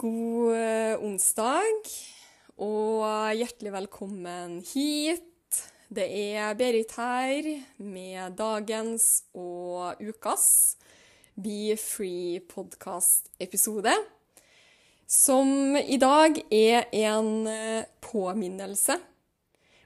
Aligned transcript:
god 0.00 0.54
eh, 0.56 0.94
onsdag, 1.04 1.88
og 2.56 3.04
hjertelig 3.36 3.72
velkommen 3.74 4.60
hit. 4.64 5.58
Det 5.92 6.06
er 6.06 6.54
Berit 6.56 6.94
her 6.96 7.48
med 7.84 8.38
dagens 8.38 9.26
og 9.36 10.00
ukas 10.00 10.46
Be 11.36 11.76
Free 11.76 12.40
podcast-episode, 12.48 13.92
som 15.04 15.76
i 15.76 16.00
dag 16.00 16.40
er 16.48 16.88
en 16.96 17.44
eh, 17.50 17.84
påminnelse. 18.00 18.96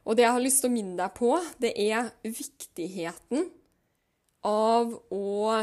Og 0.05 0.15
det 0.15 0.29
jeg 0.29 0.37
har 0.37 0.47
lyst 0.47 0.63
til 0.63 0.71
å 0.71 0.77
minne 0.77 1.01
deg 1.01 1.19
på, 1.19 1.33
det 1.59 1.75
er 1.89 2.13
viktigheten 2.23 3.51
av 4.47 4.95
å 5.11 5.59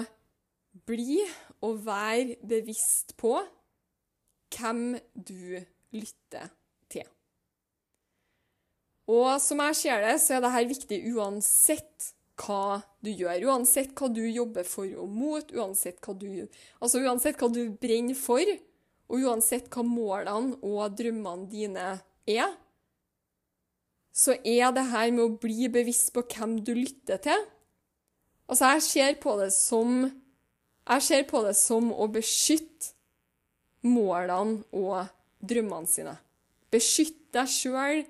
bli 0.92 1.22
og 1.64 1.84
være 1.88 2.42
bevisst 2.44 3.16
på 3.22 3.38
hvem 4.52 4.98
du 5.16 5.60
lytter 5.96 6.52
til. 6.92 7.08
Og 9.12 9.36
som 9.44 9.62
jeg 9.66 9.78
ser 9.80 10.04
det, 10.06 10.18
så 10.24 10.38
er 10.38 10.44
dette 10.46 10.66
viktig 10.72 11.00
uansett 11.16 12.12
hva 12.42 12.82
du 13.04 13.12
gjør. 13.12 13.48
Uansett 13.52 13.94
hva 13.98 14.10
du 14.14 14.24
jobber 14.26 14.68
for 14.68 14.90
og 15.02 15.10
mot, 15.12 15.54
uansett 15.54 16.00
hva 16.04 16.16
du, 16.18 16.30
altså 16.80 17.02
uansett 17.04 17.40
hva 17.42 17.52
du 17.52 17.64
brenner 17.82 18.18
for, 18.18 18.46
og 19.12 19.26
uansett 19.28 19.68
hva 19.74 19.84
målene 19.86 20.58
og 20.64 20.96
drømmene 20.98 21.50
dine 21.52 21.88
er, 22.30 22.54
så 24.12 24.36
er 24.44 24.72
det 24.76 24.90
her 24.92 25.12
med 25.16 25.24
å 25.24 25.40
bli 25.40 25.70
bevisst 25.72 26.12
på 26.16 26.24
hvem 26.34 26.60
du 26.66 26.74
lytter 26.76 27.20
til. 27.24 27.46
Altså, 28.52 28.74
jeg 28.76 28.84
ser 28.84 29.22
på 29.24 29.38
det 29.40 29.52
som 29.56 30.12
på 31.30 31.42
det 31.46 31.54
som 31.56 31.92
å 31.94 32.08
beskytte 32.12 32.92
målene 33.88 34.62
og 34.78 35.08
drømmene 35.42 35.90
sine. 35.90 36.16
Beskytt 36.72 37.32
deg 37.36 37.50
sjøl 37.52 38.04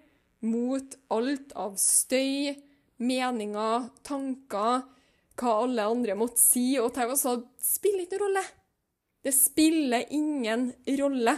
mot 0.46 0.98
alt 1.14 1.54
av 1.58 1.78
støy, 1.80 2.56
meninger, 3.02 3.88
tanker, 4.06 4.84
hva 5.40 5.54
alle 5.64 5.86
andre 5.90 6.18
måtte 6.18 6.42
si. 6.42 6.74
Og 6.82 6.92
tenk 6.96 7.16
også, 7.16 7.38
det 7.42 7.66
spiller 7.66 8.06
ikke 8.06 8.20
noen 8.20 8.28
rolle. 8.28 8.44
Det 9.22 9.34
spiller 9.38 10.14
ingen 10.14 10.70
rolle. 11.00 11.38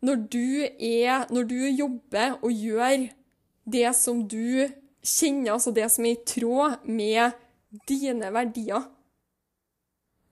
Når 0.00 0.22
du, 0.32 0.46
er, 0.64 1.26
når 1.30 1.48
du 1.50 1.58
jobber 1.68 2.38
og 2.40 2.54
gjør 2.56 3.10
det 3.70 3.90
som 3.98 4.22
du 4.24 4.66
kjenner, 5.04 5.54
altså 5.54 5.72
det 5.76 5.86
som 5.92 6.06
er 6.08 6.16
i 6.16 6.24
tråd 6.26 6.88
med 6.88 7.36
dine 7.88 8.30
verdier, 8.34 8.88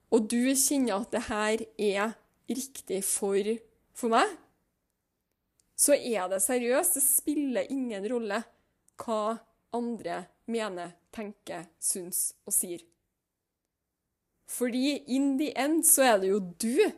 og 0.09 0.25
du 0.25 0.41
kjenner 0.57 1.03
at 1.03 1.13
det 1.13 1.21
her 1.27 1.63
er 1.77 2.15
riktig 2.49 3.01
for, 3.05 3.45
for 3.95 4.13
meg, 4.13 4.31
så 5.79 5.95
er 5.95 6.27
det 6.31 6.41
seriøst. 6.43 6.97
Det 6.97 7.05
spiller 7.05 7.71
ingen 7.71 8.07
rolle 8.11 8.41
hva 8.99 9.37
andre 9.75 10.23
mener, 10.49 10.95
tenker, 11.15 11.67
syns 11.79 12.33
og 12.47 12.55
sier. 12.55 12.83
Fordi 14.49 14.97
in 15.13 15.37
the 15.39 15.51
end 15.57 15.83
så 15.85 16.07
er 16.09 16.17
det 16.21 16.31
jo 16.31 16.39
du 16.41 16.89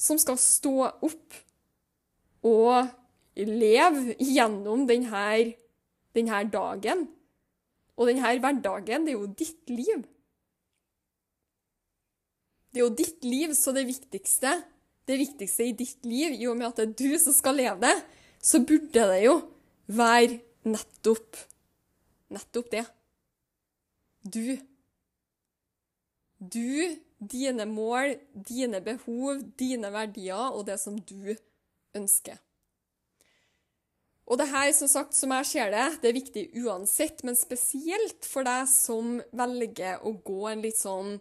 som 0.00 0.18
skal 0.18 0.40
stå 0.40 0.74
opp 1.04 1.36
og 2.44 2.88
leve 3.36 4.16
gjennom 4.18 4.86
denne, 4.88 5.52
denne 6.16 6.40
dagen. 6.52 7.06
Og 7.94 8.08
denne 8.10 8.32
hverdagen, 8.40 9.04
det 9.06 9.14
er 9.14 9.20
jo 9.20 9.30
ditt 9.38 9.70
liv. 9.70 10.02
Det 12.74 12.82
er 12.82 12.88
jo 12.88 12.98
ditt 12.98 13.24
liv, 13.24 13.54
så 13.54 13.70
det 13.72 13.86
viktigste, 13.86 14.56
det 15.06 15.18
viktigste 15.20 15.68
i 15.70 15.74
ditt 15.78 16.02
liv, 16.08 16.34
i 16.34 16.48
og 16.50 16.58
med 16.58 16.72
at 16.72 16.80
det 16.80 16.88
er 16.88 16.94
du 16.98 17.18
som 17.22 17.36
skal 17.36 17.60
leve 17.60 17.78
det, 17.86 17.94
så 18.42 18.58
burde 18.66 19.06
det 19.14 19.20
jo 19.22 19.36
være 19.94 20.40
nettopp 20.66 21.38
nettopp 22.34 22.70
det. 22.72 22.84
Du. 24.24 24.56
Du, 26.38 26.96
dine 27.18 27.66
mål, 27.68 28.16
dine 28.48 28.80
behov, 28.84 29.42
dine 29.58 29.92
verdier 29.94 30.50
og 30.50 30.66
det 30.68 30.78
som 30.82 30.98
du 30.98 31.34
ønsker. 31.94 32.40
Og 34.24 34.40
det 34.40 34.48
her, 34.48 34.70
som 34.72 34.88
sagt, 34.88 35.16
som 35.16 35.32
jeg 35.36 35.46
ser 35.46 35.72
det, 35.72 35.86
det 36.00 36.10
er 36.10 36.16
viktig 36.16 36.44
uansett, 36.64 37.20
men 37.28 37.36
spesielt 37.36 38.24
for 38.24 38.46
deg 38.46 38.64
som 38.72 39.18
velger 39.36 40.00
å 40.00 40.14
gå 40.24 40.46
en 40.48 40.64
litt 40.64 40.80
sånn 40.80 41.18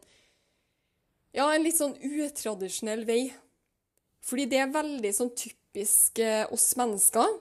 ja, 1.34 1.48
en 1.50 1.64
litt 1.66 1.80
sånn 1.80 1.96
utradisjonell 1.98 3.08
vei. 3.08 3.24
Fordi 4.24 4.46
det 4.52 4.60
er 4.64 4.74
veldig 4.74 5.12
sånn 5.16 5.34
typisk 5.36 6.22
eh, 6.24 6.46
oss 6.54 6.70
mennesker. 6.80 7.40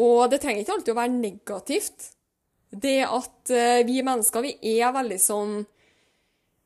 Og 0.00 0.22
det 0.32 0.40
trenger 0.42 0.64
ikke 0.64 0.78
alltid 0.78 0.94
å 0.94 0.98
være 0.98 1.18
negativt. 1.18 2.08
Det 2.70 3.00
at 3.04 3.52
eh, 3.52 3.82
vi 3.86 4.00
mennesker, 4.06 4.46
vi 4.46 4.78
er 4.78 4.96
veldig 4.96 5.20
sånn 5.20 5.60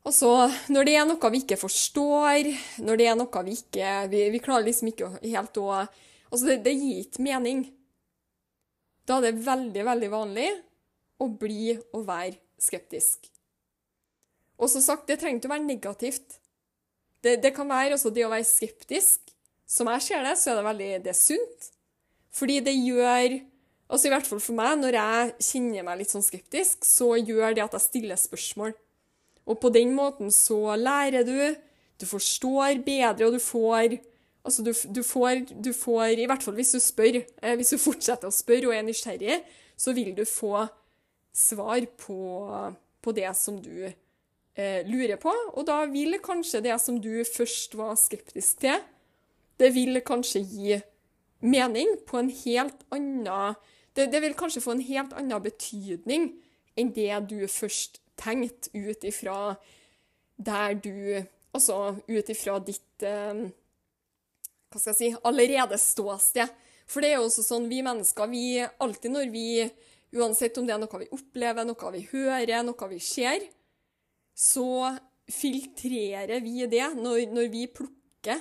Altså, 0.05 0.29
når 0.69 0.85
det 0.85 0.95
er 1.01 1.07
noe 1.09 1.29
vi 1.33 1.39
ikke 1.41 1.57
forstår, 1.57 2.51
når 2.85 2.99
det 3.01 3.07
er 3.09 3.15
noe 3.17 3.43
vi 3.47 3.55
ikke 3.57 3.93
Vi, 4.13 4.19
vi 4.35 4.41
klarer 4.45 4.67
liksom 4.67 4.91
ikke 4.91 5.09
helt 5.23 5.57
å 5.63 5.71
Altså, 5.79 6.45
det, 6.51 6.59
det 6.67 6.75
gir 6.77 6.99
ikke 7.07 7.25
mening. 7.25 7.63
Da 9.09 9.17
er 9.17 9.31
det 9.31 9.47
veldig, 9.47 9.85
veldig 9.87 10.11
vanlig 10.13 10.49
å 11.23 11.29
bli 11.41 11.77
og 11.95 12.05
være 12.09 12.37
skeptisk. 12.61 13.31
Og 14.61 14.71
som 14.71 14.83
sagt, 14.85 15.09
det 15.09 15.19
trenger 15.21 15.41
ikke 15.41 15.51
å 15.51 15.55
være 15.55 15.67
negativt. 15.67 16.39
Det, 17.25 17.39
det 17.43 17.55
kan 17.57 17.69
være 17.71 17.97
også 17.97 18.13
det 18.15 18.27
å 18.27 18.33
være 18.33 18.47
skeptisk. 18.47 19.33
Som 19.67 19.89
jeg 19.91 20.05
ser 20.05 20.27
det, 20.27 20.37
så 20.39 20.53
er 20.53 20.61
det 20.61 20.69
veldig 20.69 20.91
det 21.07 21.13
er 21.15 21.19
sunt. 21.19 21.71
Fordi 22.35 22.61
det 22.65 22.77
gjør 22.77 23.41
Altså 23.85 24.09
i 24.09 24.11
hvert 24.15 24.27
fall 24.27 24.41
for 24.41 24.57
meg, 24.57 24.79
når 24.81 24.97
jeg 24.97 25.33
kjenner 25.45 25.85
meg 25.87 25.99
litt 26.01 26.11
sånn 26.11 26.25
skeptisk, 26.25 26.87
så 26.89 27.11
gjør 27.21 27.53
det 27.55 27.63
at 27.67 27.75
jeg 27.77 27.85
stiller 27.85 28.19
spørsmål. 28.19 28.73
Og 29.45 29.59
på 29.61 29.71
den 29.75 29.93
måten 29.95 30.33
så 30.33 30.73
lærer 30.81 31.27
du, 31.29 31.37
du 32.01 32.07
forstår 32.09 32.81
bedre, 32.87 33.29
og 33.29 33.37
du 33.37 33.43
får 33.45 34.01
Altså, 34.45 34.61
du, 34.61 34.75
du, 34.93 35.01
får, 35.01 35.39
du 35.65 35.71
får 35.73 36.21
I 36.21 36.27
hvert 36.29 36.43
fall 36.45 36.57
hvis 36.59 36.75
du 36.75 36.81
spør. 36.83 37.23
Eh, 37.41 37.55
hvis 37.57 37.71
du 37.73 37.79
fortsetter 37.81 38.29
å 38.29 38.35
spørre 38.35 38.69
og 38.69 38.75
er 38.77 38.83
nysgjerrig, 38.85 39.39
så 39.73 39.95
vil 39.97 40.11
du 40.13 40.21
få 40.29 40.67
svar 41.33 41.87
på, 41.97 42.19
på 43.01 43.15
det 43.17 43.31
som 43.41 43.57
du 43.57 43.89
eh, 44.57 44.83
lurer 44.87 45.19
på. 45.21 45.33
Og 45.55 45.67
da 45.69 45.83
vil 45.91 46.19
kanskje 46.25 46.63
det 46.65 46.79
som 46.83 47.01
du 47.03 47.25
først 47.27 47.77
var 47.79 47.95
skeptisk 48.01 48.65
til, 48.65 48.83
det 49.61 49.71
vil 49.75 50.01
kanskje 50.05 50.43
gi 50.43 50.81
mening 51.45 51.99
på 52.09 52.19
en 52.19 52.33
helt 52.33 52.87
annen 52.95 53.55
det, 53.95 54.09
det 54.11 54.21
vil 54.25 54.35
kanskje 54.35 54.63
få 54.65 54.75
en 54.75 54.83
helt 54.83 55.13
annen 55.15 55.43
betydning 55.43 56.33
enn 56.75 56.91
det 56.97 57.13
du 57.31 57.45
først 57.47 58.01
tenkte 58.19 58.73
ut 58.75 59.07
ifra 59.07 59.55
der 60.37 60.75
du 60.75 61.25
Altså 61.55 61.95
ut 62.11 62.31
ifra 62.33 62.57
ditt 62.67 63.05
eh, 63.07 63.45
hva 64.75 64.81
skal 64.81 64.91
jeg 64.91 64.97
si, 64.99 65.11
allerede 65.23 65.77
ståsted. 65.79 66.51
For 66.91 66.99
det 66.99 67.13
er 67.13 67.21
jo 67.21 67.29
også 67.29 67.45
sånn, 67.47 67.69
vi 67.71 67.79
mennesker, 67.87 68.27
vi 68.27 68.59
alltid 68.59 69.15
når 69.15 69.31
vi 69.31 69.45
Uansett 70.15 70.59
om 70.61 70.67
det 70.67 70.71
er 70.71 70.79
noe 70.79 70.99
vi 71.01 71.09
opplever, 71.11 71.67
noe 71.67 71.89
vi 71.91 72.05
hører, 72.13 72.61
noe 72.63 72.89
vi 72.91 73.01
ser, 73.03 73.43
så 74.35 74.97
filtrerer 75.31 76.43
vi 76.45 76.67
det 76.69 76.87
når, 76.99 77.25
når, 77.33 77.49
vi 77.53 77.65
plukker, 77.71 78.41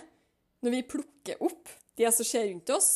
når 0.66 0.75
vi 0.78 0.84
plukker 0.90 1.44
opp 1.45 1.72
det 2.00 2.10
som 2.16 2.28
skjer 2.28 2.50
rundt 2.50 2.74
oss. 2.74 2.92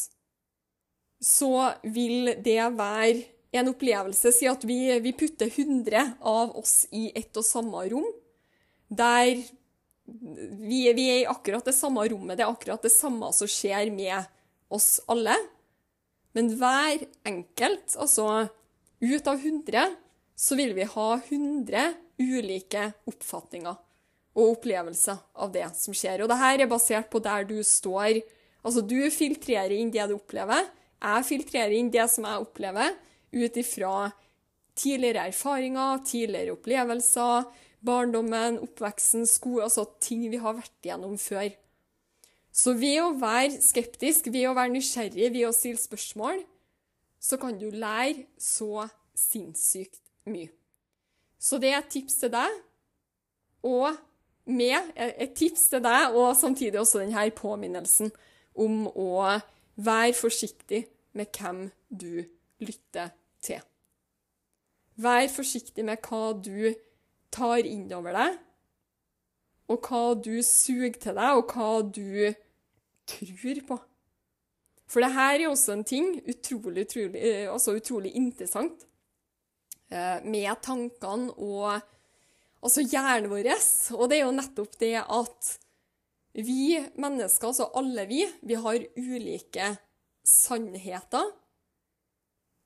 Så 1.23 1.51
vil 1.85 2.33
det 2.43 2.59
være 2.77 3.23
en 3.57 3.71
opplevelse 3.71 4.33
Si 4.35 4.45
at 4.49 4.65
vi, 4.67 4.79
vi 5.01 5.13
putter 5.17 5.49
100 5.49 6.17
av 6.19 6.51
oss 6.59 6.83
i 6.93 7.07
ett 7.15 7.37
og 7.39 7.45
samme 7.47 7.85
rom, 7.89 8.09
der 8.87 9.39
vi, 10.07 10.81
vi, 10.95 11.07
er 11.11 11.21
i 11.23 11.29
akkurat 11.29 11.65
det 11.67 11.75
samme 11.75 12.05
rommet, 12.07 12.37
det 12.37 12.45
er 12.45 12.51
akkurat 12.51 12.83
det 12.83 12.93
samme 12.93 13.31
som 13.35 13.49
skjer 13.49 13.89
med 13.91 14.27
oss 14.71 14.97
alle. 15.11 15.35
Men 16.37 16.51
hver 16.59 17.07
enkelt, 17.27 17.95
altså 17.99 18.47
ut 19.01 19.27
av 19.27 19.41
100, 19.41 19.95
så 20.37 20.57
vil 20.59 20.75
vi 20.77 20.85
ha 20.87 21.09
100 21.17 21.87
ulike 22.21 22.91
oppfatninger 23.09 23.75
og 24.37 24.53
opplevelser 24.53 25.17
av 25.41 25.53
det 25.53 25.65
som 25.77 25.95
skjer. 25.97 26.21
Og 26.23 26.29
det 26.29 26.37
er 26.37 26.69
basert 26.69 27.09
på 27.13 27.21
der 27.23 27.45
du 27.49 27.57
står. 27.65 28.21
Altså, 28.61 28.83
du 28.85 29.09
filtrerer 29.13 29.73
inn 29.77 29.93
det 29.93 30.05
du 30.09 30.17
opplever. 30.17 30.67
Jeg 30.97 31.27
filtrerer 31.27 31.73
inn 31.77 31.91
det 31.93 32.05
som 32.09 32.25
jeg 32.25 32.41
opplever, 32.41 32.95
ut 33.33 33.57
ifra 33.59 34.09
tidligere 34.77 35.27
erfaringer, 35.29 36.01
tidligere 36.05 36.53
opplevelser, 36.57 37.47
barndommen, 37.85 38.59
oppveksten, 38.65 39.25
sko 39.29 39.59
altså 39.65 39.85
ting 40.01 40.25
vi 40.31 40.41
har 40.41 40.57
vært 40.57 40.85
igjennom 40.85 41.17
før. 41.21 41.49
Så 42.53 42.73
ved 42.77 43.01
å 43.03 43.11
være 43.21 43.59
skeptisk, 43.61 44.31
ved 44.33 44.49
å 44.49 44.55
være 44.57 44.73
nysgjerrig, 44.73 45.29
ved 45.33 45.43
å 45.45 45.53
stille 45.53 45.81
spørsmål, 45.81 46.41
så 47.21 47.37
kan 47.41 47.57
du 47.57 47.69
lære 47.73 48.25
så 48.41 48.87
sinnssykt 49.17 50.01
mye. 50.29 50.49
Så 51.39 51.59
det 51.61 51.71
er 51.71 51.81
et 51.81 51.91
tips 51.93 52.17
til 52.23 52.33
deg, 52.33 52.57
og 53.67 53.97
med 54.47 54.91
et 54.97 55.35
tips 55.37 55.67
til 55.73 55.83
deg, 55.83 56.15
og 56.15 56.35
samtidig 56.39 56.79
også 56.79 57.03
denne 57.03 57.27
påminnelsen 57.35 58.11
om 58.57 58.87
å 58.89 59.37
være 59.77 60.15
forsiktig 60.17 60.85
med 61.17 61.29
hvem 61.37 61.67
du 61.89 62.23
lytter 62.63 63.13
til. 63.43 63.61
Vær 64.97 65.27
forsiktig 65.29 65.85
med 65.85 66.01
hva 66.07 66.31
du 66.33 66.73
tar 67.33 67.67
innover 67.67 68.17
deg, 68.17 68.39
og 69.67 69.83
hva 69.83 70.15
du 70.15 70.39
suger 70.45 70.95
til 70.97 71.17
deg, 71.19 71.37
og 71.37 71.53
hva 71.53 71.69
du 71.83 72.33
tror 73.07 73.61
på. 73.67 73.77
For 74.87 75.03
det 75.03 75.11
her 75.13 75.41
er 75.41 75.49
også 75.51 75.75
en 75.75 75.85
ting 75.87 76.13
utrolig, 76.23 76.87
utrolig, 76.87 77.21
altså 77.51 77.75
utrolig 77.75 78.13
interessant 78.15 78.85
med 79.89 80.49
tankene 80.65 81.31
og 81.37 81.77
altså 82.59 82.83
hjernen 82.83 83.29
vår. 83.31 83.49
Og 83.95 84.09
det 84.09 84.19
er 84.19 84.25
jo 84.25 84.35
nettopp 84.35 84.77
det 84.81 84.95
at 85.01 85.51
vi 86.37 86.77
mennesker, 86.99 87.49
altså 87.49 87.69
alle 87.77 88.05
vi, 88.09 88.21
vi 88.45 88.57
har 88.61 88.83
ulike 88.97 89.71
sannheter 90.27 91.31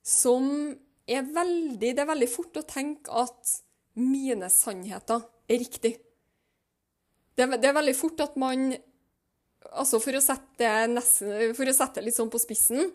som 0.03 0.47
er 1.11 1.25
veldig 1.27 1.77
Det 1.79 2.01
er 2.01 2.07
veldig 2.09 2.29
fort 2.29 2.57
å 2.57 2.65
tenke 2.67 3.13
at 3.21 3.51
mine 3.99 4.47
sannheter 4.49 5.23
er 5.49 5.59
riktig. 5.59 5.91
Det 7.35 7.45
er, 7.45 7.57
det 7.57 7.69
er 7.69 7.77
veldig 7.77 7.95
fort 7.97 8.23
at 8.25 8.37
man 8.39 8.71
Altså, 9.71 9.99
for 10.01 10.17
å 10.17 10.19
sette 10.23 10.65
det 10.65 12.03
litt 12.03 12.15
sånn 12.17 12.31
på 12.33 12.39
spissen, 12.41 12.89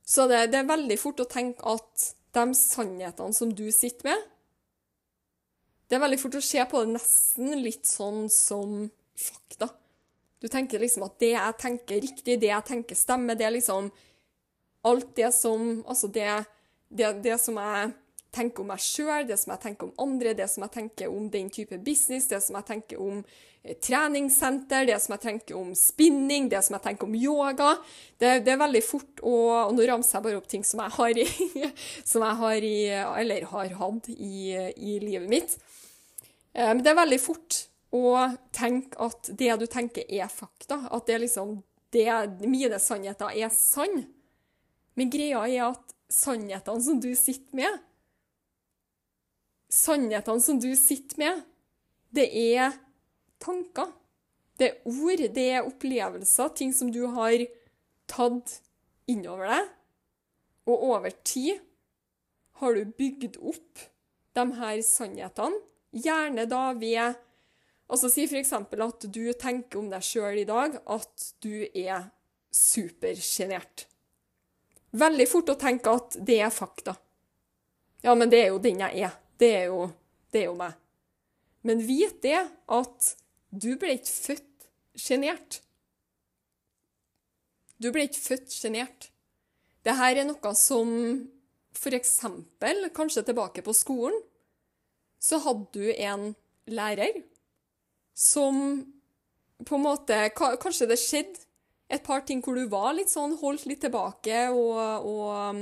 så 0.00 0.24
det, 0.30 0.46
det 0.50 0.62
er 0.62 0.70
veldig 0.70 0.96
fort 0.98 1.20
å 1.20 1.26
tenke 1.28 1.60
at 1.68 2.06
de 2.36 2.56
sannhetene 2.58 3.36
som 3.36 3.52
du 3.52 3.66
sitter 3.74 4.10
med 4.10 4.24
Det 5.86 5.96
er 5.96 6.02
veldig 6.02 6.20
fort 6.20 6.38
å 6.38 6.44
se 6.44 6.62
på 6.68 6.82
det 6.82 6.94
nesten 6.96 7.52
litt 7.62 7.86
sånn 7.86 8.26
som 8.32 8.88
fakta. 9.16 9.68
Du 10.42 10.48
tenker 10.52 10.82
liksom 10.82 11.06
at 11.06 11.14
det 11.22 11.32
jeg 11.32 11.58
tenker 11.62 12.02
riktig, 12.02 12.40
det 12.42 12.50
jeg 12.50 12.68
tenker 12.68 12.98
stemmer, 12.98 13.38
det 13.38 13.46
er 13.46 13.54
liksom 13.54 13.88
alt 14.86 15.14
det 15.16 15.30
som 15.34 15.84
Altså 15.86 16.10
det, 16.12 16.28
det, 16.90 17.12
det 17.24 17.38
som 17.42 17.56
jeg 17.62 17.94
tenker 18.36 18.62
om 18.62 18.70
meg 18.72 18.82
sjøl, 18.82 19.26
det 19.28 19.38
som 19.40 19.52
jeg 19.54 19.62
tenker 19.64 19.88
om 19.88 20.06
andre, 20.06 20.32
det 20.36 20.46
som 20.52 20.64
jeg 20.66 20.74
tenker 20.76 21.12
om 21.12 21.28
den 21.32 21.50
type 21.52 21.78
business, 21.84 22.28
det 22.30 22.40
som 22.44 22.58
jeg 22.58 22.68
tenker 22.68 23.02
om 23.02 23.20
eh, 23.20 23.76
treningssenter, 23.82 24.86
det 24.90 24.98
som 25.02 25.16
jeg 25.16 25.24
tenker 25.24 25.58
om 25.58 25.70
spinning, 25.78 26.50
det 26.52 26.62
som 26.66 26.76
jeg 26.78 26.86
tenker 26.86 27.08
om 27.08 27.16
yoga. 27.18 27.74
Det, 28.18 28.32
det 28.46 28.54
er 28.54 28.60
veldig 28.62 28.82
fort 28.84 29.22
å 29.26 29.36
Og 29.66 29.76
nå 29.76 29.86
ramser 29.88 30.18
jeg 30.18 30.26
bare 30.28 30.40
opp 30.40 30.50
ting 30.50 30.64
som 30.66 30.84
jeg 30.84 30.96
har 30.96 31.22
i, 31.22 31.26
som 32.12 32.24
jeg 32.24 32.40
har 32.42 32.68
i 32.68 32.76
Eller 32.96 33.48
har 33.50 33.78
hatt 33.80 34.10
i, 34.12 34.52
i 34.76 34.98
livet 35.02 35.30
mitt. 35.30 35.56
Eh, 36.52 36.72
men 36.72 36.84
det 36.84 36.92
er 36.92 37.02
veldig 37.02 37.22
fort 37.22 37.62
å 37.96 38.12
tenke 38.54 38.98
at 39.02 39.30
det 39.38 39.54
du 39.60 39.66
tenker, 39.70 40.04
er 40.08 40.28
fakta. 40.32 40.82
At 40.90 41.08
det 41.08 41.20
liksom 41.24 41.60
det, 41.94 42.08
Mine 42.44 42.80
sannheter 42.82 43.32
er 43.32 43.52
sann. 43.54 44.04
Men 44.96 45.12
greia 45.12 45.44
er 45.46 45.68
at 45.70 45.94
sannhetene 46.12 46.82
som 46.82 47.00
du 47.02 47.10
sitter 47.18 47.56
med, 47.56 47.82
sannhetene 49.76 50.42
som 50.42 50.58
du 50.60 50.70
sitter 50.78 51.20
med, 51.20 51.44
det 52.16 52.26
er 52.32 52.76
tanker. 53.42 53.92
Det 54.56 54.70
er 54.70 54.88
ord, 54.88 55.22
det 55.36 55.46
er 55.52 55.66
opplevelser, 55.68 56.54
ting 56.56 56.72
som 56.72 56.88
du 56.92 57.02
har 57.12 57.44
tatt 58.08 58.60
innover 59.10 59.50
deg. 59.52 59.68
Og 60.66 60.86
over 60.94 61.12
tid 61.26 61.60
har 62.62 62.74
du 62.74 62.96
bygd 62.96 63.36
opp 63.36 63.84
de 64.36 64.44
her 64.58 64.80
sannhetene, 64.84 65.60
gjerne 65.96 66.48
da 66.48 66.70
ved 66.76 67.22
Altså 67.86 68.08
Si 68.10 68.24
f.eks. 68.26 68.50
at 68.50 69.04
du 69.14 69.20
tenker 69.38 69.78
om 69.78 69.90
deg 69.92 70.02
sjøl 70.02 70.40
i 70.40 70.48
dag 70.48 70.72
at 70.90 71.26
du 71.38 71.68
er 71.70 72.08
supersjenert. 72.50 73.84
Veldig 74.90 75.26
fort 75.30 75.52
å 75.52 75.58
tenke 75.60 75.92
at 75.94 76.16
det 76.18 76.40
er 76.42 76.50
fakta. 76.50 76.96
Ja, 78.02 78.16
men 78.18 78.32
det 78.32 78.40
er 78.42 78.50
jo 78.50 78.58
den 78.62 78.82
jeg 78.82 79.06
er 79.06 79.14
det 79.40 79.52
er 79.52 79.64
jo, 79.70 79.86
det 80.32 80.42
er 80.42 80.50
jo 80.50 80.56
meg. 80.58 80.76
Men 81.66 81.82
vit 81.82 82.20
det 82.22 82.38
at 82.40 83.12
du 83.50 83.72
ble 83.80 83.96
ikke 83.98 84.14
født 84.30 84.68
sjenert. 84.96 85.60
Du 87.82 87.90
ble 87.92 88.06
ikke 88.06 88.22
født 88.22 88.54
sjenert. 88.54 89.10
Dette 89.86 90.10
er 90.10 90.24
noe 90.26 90.52
som 90.58 90.90
f.eks. 91.76 92.16
kanskje 92.96 93.24
tilbake 93.26 93.62
på 93.62 93.74
skolen, 93.76 94.16
så 95.20 95.38
hadde 95.44 95.66
du 95.74 95.90
en 95.92 96.30
lærer 96.66 97.20
som 98.16 98.56
på 99.64 99.76
en 99.78 99.84
måte 99.84 100.16
Kanskje 100.36 100.88
det 100.90 100.98
skjedde 101.00 101.44
et 101.92 102.02
par 102.04 102.24
ting 102.26 102.42
hvor 102.44 102.56
du 102.58 102.66
var 102.68 102.94
litt 102.96 103.12
sånn 103.12 103.36
holdt 103.40 103.66
litt 103.70 103.84
tilbake 103.84 104.48
og, 104.50 105.06
og 105.06 105.60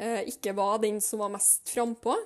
eh, 0.00 0.26
ikke 0.32 0.54
var 0.58 0.80
den 0.82 0.98
som 1.04 1.22
var 1.22 1.32
mest 1.36 1.70
frampå 1.70 2.16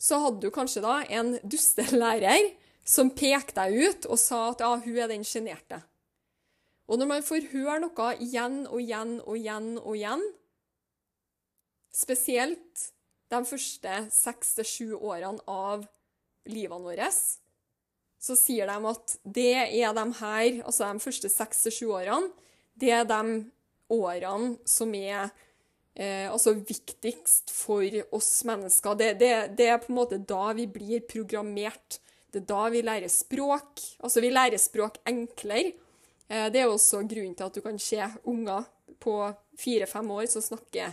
så 0.00 0.18
hadde 0.22 0.40
du 0.46 0.52
kanskje 0.54 0.82
da 0.84 1.00
en 1.12 1.34
dustelærer 1.44 2.54
som 2.88 3.12
pekte 3.12 3.60
deg 3.60 3.90
ut 3.90 4.08
og 4.08 4.18
sa 4.18 4.46
at 4.50 4.62
ja, 4.64 4.72
hun 4.80 4.96
er 4.96 5.10
den 5.10 5.26
sjenerte. 5.26 5.82
Og 6.90 6.98
når 6.98 7.10
man 7.10 7.26
får 7.26 7.50
høre 7.52 7.76
noe 7.84 8.06
igjen 8.24 8.64
og 8.66 8.80
igjen 8.80 9.18
og 9.20 9.36
igjen 9.38 9.68
og 9.78 9.92
igjen, 9.94 10.24
spesielt 11.94 12.88
de 13.30 13.42
første 13.46 13.94
seks 14.14 14.56
til 14.56 14.66
sju 14.66 14.88
årene 14.96 15.44
av 15.46 15.84
livene 16.50 16.82
våre, 16.82 17.10
så 18.20 18.36
sier 18.36 18.68
de 18.68 18.90
at 18.90 19.14
det 19.22 19.52
er 19.54 19.94
de 19.96 20.06
her, 20.18 20.48
altså 20.64 20.88
de 20.88 21.04
første 21.04 21.30
seks 21.30 21.62
til 21.66 21.76
sju 21.76 21.86
årene, 22.00 22.32
det 22.74 22.90
er 22.96 23.06
de 23.06 23.22
årene 23.92 24.56
som 24.68 24.92
er 24.96 25.30
eh, 26.00 26.26
altså 26.30 26.54
viktigst 26.56 27.52
for 27.52 27.84
oss 28.16 28.32
mennesker. 28.48 28.96
Det, 28.96 29.12
det, 29.20 29.32
det, 29.58 29.68
er 29.68 29.82
på 29.82 29.92
en 29.92 30.00
måte 30.00 30.18
da 30.18 30.50
vi 30.56 30.66
blir 30.70 31.04
programmert. 31.10 32.00
Det 32.30 32.42
er 32.42 32.48
da 32.48 32.64
vi 32.72 32.82
lærer 32.86 33.12
språk. 33.12 33.84
Altså, 34.00 34.22
vi 34.24 34.32
lærer 34.32 34.60
språk 34.60 35.00
enklere. 35.08 35.74
Eh, 36.30 36.48
det 36.52 36.62
er 36.62 36.70
også 36.70 37.04
grunnen 37.04 37.36
til 37.36 37.48
at 37.48 37.56
du 37.56 37.62
kan 37.64 37.78
se 37.80 38.02
unger 38.24 38.66
på 39.00 39.16
fire-fem 39.60 40.10
år 40.12 40.28
som 40.32 40.44
snakker 40.44 40.92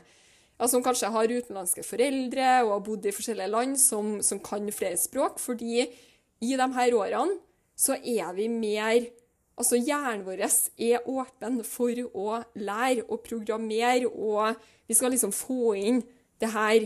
ja, 0.58 0.68
som 0.68 0.84
kanskje 0.84 1.12
har 1.14 1.30
utenlandske 1.30 1.84
foreldre 1.86 2.48
og 2.64 2.72
har 2.72 2.86
bodd 2.86 3.06
i 3.06 3.14
forskjellige 3.14 3.52
land, 3.52 3.78
som, 3.78 4.18
som 4.26 4.42
kan 4.42 4.66
flere 4.74 4.98
språk. 4.98 5.38
Fordi 5.42 5.84
i 5.86 6.56
de 6.58 6.68
her 6.80 6.96
årene 6.98 7.38
så 7.78 7.98
er 8.02 8.32
vi 8.34 8.48
mer 8.50 9.06
Altså, 9.58 9.80
hjernen 9.82 10.26
vår 10.26 10.44
er 10.46 11.08
åpen 11.10 11.64
for 11.66 12.04
å 12.14 12.42
lære 12.62 13.08
og 13.08 13.24
programmere 13.26 14.10
og 14.12 14.60
vi 14.88 14.96
skal 14.96 15.12
liksom 15.12 15.34
få 15.34 15.74
inn 15.80 16.04
det 16.38 16.52
her 16.54 16.86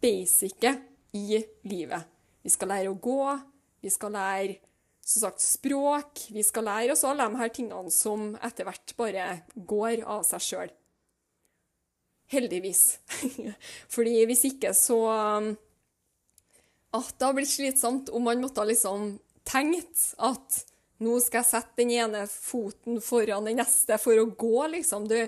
basicet 0.00 0.86
i 1.16 1.42
livet. 1.66 2.06
Vi 2.46 2.52
skal 2.54 2.70
lære 2.70 2.92
å 2.92 3.00
gå, 3.02 3.34
vi 3.82 3.90
skal 3.90 4.14
lære 4.14 4.60
som 5.06 5.22
sagt, 5.22 5.42
språk, 5.42 6.24
vi 6.34 6.42
skal 6.42 6.66
lære 6.66 6.94
oss 6.94 7.04
alle 7.06 7.28
de 7.28 7.38
her 7.38 7.50
tingene 7.54 7.92
som 7.94 8.32
etter 8.42 8.66
hvert 8.66 8.94
bare 8.98 9.26
går 9.54 10.02
av 10.02 10.24
seg 10.26 10.42
sjøl. 10.42 10.72
Heldigvis. 12.32 12.96
Fordi 13.94 14.24
hvis 14.26 14.42
ikke 14.48 14.72
så 14.74 15.00
at 16.96 17.12
Det 17.18 17.26
har 17.26 17.34
blitt 17.36 17.50
slitsomt 17.50 18.08
om 18.14 18.24
man 18.24 18.40
måtte 18.40 18.64
liksom 18.64 19.18
tenkt 19.46 20.14
at 20.22 20.62
nå 21.02 21.18
skal 21.20 21.42
jeg 21.42 21.50
sette 21.50 21.82
den 21.82 21.92
ene 21.92 22.24
foten 22.30 23.00
foran 23.04 23.48
den 23.48 23.60
neste 23.60 23.98
for 24.00 24.16
å 24.20 24.28
gå, 24.30 24.66
liksom. 24.72 25.06
Du, 25.10 25.18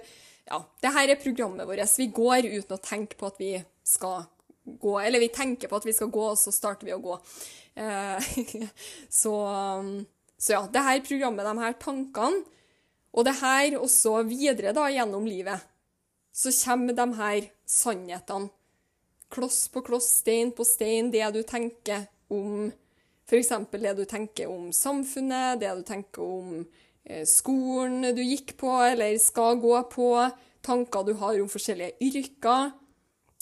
ja, 0.49 0.61
det 0.81 0.93
her 0.95 1.13
er 1.13 1.21
programmet 1.21 1.69
vårt. 1.69 1.99
Vi 1.99 2.09
går 2.15 2.49
uten 2.49 2.77
å 2.79 2.83
tenke 2.83 3.19
på 3.21 3.29
at 3.29 3.41
vi 3.41 3.53
skal 3.85 4.25
gå. 4.65 5.01
Eller 5.01 5.21
vi 5.21 5.29
tenker 5.33 5.69
på 5.69 5.77
at 5.77 5.89
vi 5.89 5.97
skal 5.97 6.13
gå, 6.13 6.25
og 6.33 6.39
så 6.41 6.53
starter 6.55 6.89
vi 6.89 6.97
å 6.97 7.03
gå. 7.05 7.19
Eh, 7.79 8.31
så, 9.21 9.35
så, 10.39 10.53
ja, 10.53 10.63
det 10.73 10.85
her 10.89 11.03
programmet, 11.07 11.47
de 11.47 11.65
her 11.65 11.77
tankene, 11.81 12.45
og 13.13 13.25
det 13.25 13.39
her 13.41 13.79
også 13.81 14.23
videre 14.29 14.75
da 14.77 14.87
gjennom 14.93 15.27
livet, 15.27 15.65
så 16.33 16.53
kommer 16.55 16.95
de 16.95 17.07
her 17.19 17.49
sannhetene. 17.67 18.53
Kloss 19.29 19.67
på 19.69 19.83
kloss, 19.85 20.07
stein 20.23 20.55
på 20.57 20.65
stein, 20.65 21.11
det 21.13 21.27
du 21.35 21.43
tenker 21.45 22.07
om 22.33 22.71
f.eks. 23.29 23.53
det 23.71 23.95
du 23.99 24.05
tenker 24.09 24.49
om 24.49 24.71
samfunnet, 24.73 25.61
det 25.61 25.73
du 25.77 25.83
tenker 25.87 26.23
om 26.25 26.53
eh, 27.05 27.25
skolen 27.29 28.15
du 28.17 28.23
gikk 28.25 28.57
på 28.61 28.73
eller 28.87 29.19
skal 29.21 29.61
gå 29.61 29.75
på, 29.93 30.11
tanker 30.65 31.05
du 31.05 31.13
har 31.21 31.41
om 31.41 31.51
forskjellige 31.53 31.99
yrker. 32.09 32.73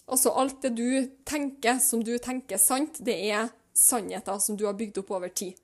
Altså 0.07 0.35
alt 0.39 0.61
det 0.63 0.75
du 0.79 1.07
tenker 1.27 1.79
som 1.83 2.03
du 2.05 2.17
tenker 2.23 2.59
sant, 2.63 2.99
det 3.03 3.17
er 3.31 3.49
sannheter 3.77 4.39
som 4.43 4.59
du 4.59 4.67
har 4.67 4.77
bygd 4.79 5.03
opp 5.03 5.15
over 5.19 5.31
tid. 5.31 5.55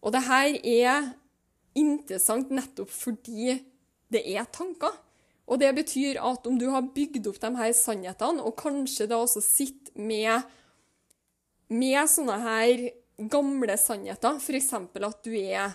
Og 0.00 0.14
det 0.14 0.24
her 0.24 0.56
er 0.64 1.10
interessant 1.76 2.52
nettopp 2.52 2.90
fordi 2.92 3.58
det 4.10 4.24
er 4.24 4.48
tanker. 4.52 4.96
Og 5.50 5.58
det 5.60 5.70
betyr 5.74 6.20
at 6.22 6.46
om 6.46 6.56
du 6.58 6.68
har 6.70 6.88
bygd 6.94 7.26
opp 7.26 7.40
de 7.42 7.50
her 7.58 7.72
sannhetene, 7.74 8.42
og 8.44 8.56
kanskje 8.58 9.08
da 9.10 9.18
også 9.18 9.42
sitter 9.42 9.96
med, 9.98 10.46
med 11.70 12.10
sånne 12.10 12.36
her 12.42 12.84
gamle 13.30 13.76
sannheter, 13.78 14.38
f.eks. 14.40 14.72
at 14.74 15.24
du 15.24 15.34
er, 15.36 15.74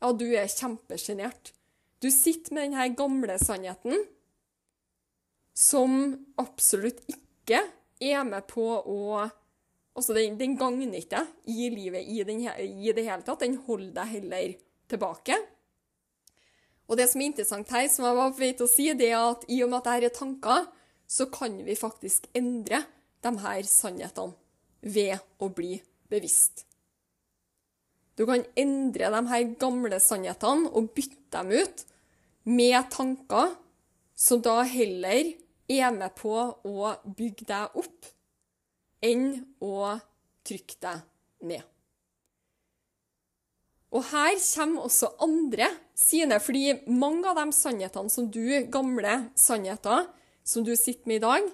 ja, 0.00 0.12
du 0.12 0.26
er 0.32 0.48
kjempesjenert. 0.50 1.52
Du 2.00 2.08
sitter 2.10 2.56
med 2.56 2.70
denne 2.70 2.88
gamle 2.96 3.36
sannheten 3.38 4.06
som 5.56 6.14
absolutt 6.40 7.02
ikke 7.10 7.60
er 8.00 8.24
med 8.24 8.48
på 8.50 8.64
å 8.80 9.28
Altså, 9.90 10.14
den, 10.14 10.36
den 10.38 10.52
gagner 10.56 11.00
ikke 11.00 11.18
i 11.50 11.66
livet 11.74 12.06
i, 12.06 12.20
den, 12.24 12.44
i, 12.46 12.92
det 12.94 13.02
hele 13.04 13.24
tatt. 13.26 13.42
Den 13.42 13.56
holder 13.66 13.90
deg 13.96 14.12
heller 14.14 14.52
tilbake. 14.88 15.34
Og 16.86 16.96
det 16.96 17.08
som 17.10 17.20
er 17.20 17.28
interessant 17.28 17.72
her, 17.74 17.88
som 17.90 18.06
jeg 18.06 18.16
var 18.16 18.30
på 18.30 18.40
vei 18.40 18.52
til 18.54 18.68
å 18.68 18.70
si, 18.70 18.86
det 18.96 19.08
er 19.10 19.18
at 19.18 19.42
i 19.50 19.58
og 19.66 19.72
med 19.72 19.80
at 19.80 19.88
dette 19.90 20.08
er 20.08 20.14
tanker, 20.14 20.70
så 21.10 21.26
kan 21.34 21.58
vi 21.66 21.76
faktisk 21.76 22.30
endre 22.38 22.84
de 23.26 23.34
her 23.42 23.66
sannhetene 23.66 24.38
ved 24.80 25.16
å 25.38 25.50
bli 25.52 25.78
bevisst. 26.10 26.64
Du 28.16 28.26
kan 28.28 28.42
endre 28.58 29.08
de 29.14 29.20
her 29.30 29.44
gamle 29.60 30.00
sannhetene 30.02 30.68
og 30.76 30.90
bytte 30.96 31.40
dem 31.40 31.52
ut 31.56 31.84
med 32.50 32.90
tanker 32.92 33.54
som 34.18 34.42
da 34.44 34.60
heller 34.68 35.32
er 35.70 35.92
med 35.94 36.12
på 36.18 36.34
å 36.66 36.94
bygge 37.06 37.46
deg 37.48 37.78
opp 37.80 38.10
enn 39.06 39.28
å 39.64 39.94
trykke 40.44 40.80
deg 40.84 41.04
ned. 41.48 41.64
Og 43.90 44.04
her 44.12 44.36
kommer 44.38 44.86
også 44.86 45.08
andre 45.24 45.66
sine, 45.98 46.38
fordi 46.38 46.76
mange 46.86 47.26
av 47.26 47.40
de 47.40 47.48
sannhetene 47.56 48.12
som 48.12 48.28
du, 48.30 48.44
gamle 48.70 49.16
sannheter, 49.38 50.06
som 50.46 50.66
du 50.66 50.76
sitter 50.78 51.08
med 51.10 51.18
i 51.18 51.24
dag, 51.24 51.48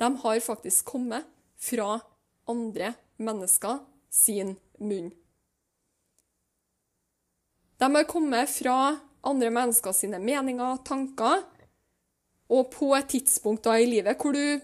de 0.00 0.08
har 0.24 0.42
faktisk 0.42 0.88
kommet 0.90 1.28
fra 1.62 2.00
andre 2.50 2.94
mennesker 3.22 3.80
sin 4.12 4.54
munn. 4.78 5.10
De 7.76 7.90
har 7.94 8.08
kommet 8.08 8.50
fra 8.50 8.96
andre 9.26 9.50
mennesker 9.52 9.92
sine 9.92 10.20
meninger, 10.22 10.80
tanker, 10.86 11.44
og 12.46 12.70
på 12.72 12.92
et 12.96 13.08
tidspunkt 13.10 13.66
i 13.74 13.86
livet 13.88 14.20
hvor 14.22 14.36
du 14.36 14.60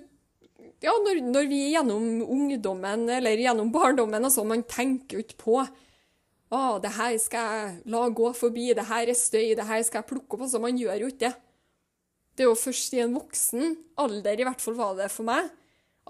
ja, 0.82 0.92
når, 1.04 1.20
når, 1.30 1.46
vi 1.50 1.60
gjennom 1.72 2.22
ungdommen 2.26 3.06
eller 3.10 3.38
gjennom 3.38 3.70
barndommen 3.74 4.24
altså, 4.24 4.42
man 4.46 4.64
tenker 4.66 5.22
ikke 5.22 5.38
på 5.38 5.56
å, 5.62 6.62
det 6.82 6.92
her 6.96 7.14
skal 7.22 7.52
jeg 7.56 7.90
la 7.94 8.02
gå 8.12 8.32
forbi, 8.36 8.72
det 8.76 8.86
her 8.88 9.08
er 9.08 9.18
støy, 9.18 9.54
det 9.56 9.66
her 9.66 9.82
skal 9.86 10.02
jeg 10.02 10.10
plukke 10.10 10.36
opp. 10.36 10.44
altså 10.44 10.60
Man 10.60 10.76
gjør 10.76 11.00
jo 11.00 11.08
ikke 11.08 11.30
det. 11.30 11.32
Det 12.36 12.44
er 12.44 12.50
jo 12.50 12.58
først 12.58 12.94
i 12.96 13.00
en 13.04 13.14
voksen 13.16 13.76
alder, 14.00 14.40
i 14.40 14.44
hvert 14.46 14.60
fall 14.64 14.76
var 14.76 14.98
det 14.98 15.08
for 15.12 15.28
meg, 15.28 15.48